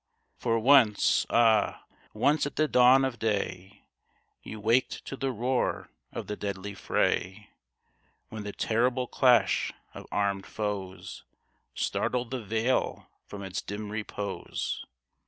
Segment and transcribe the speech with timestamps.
[0.39, 1.83] For once, ah!
[2.11, 3.83] once at the dawn of day,
[4.41, 7.51] You waked to the roar of the deadly fray,
[8.29, 11.23] When the terrible clash of armed foes
[11.75, 14.83] Startled the vale from its dim repose.